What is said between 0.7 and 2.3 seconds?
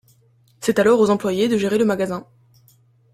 alors aux employés de gérer le magasin.